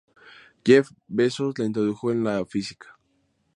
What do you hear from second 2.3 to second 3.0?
física.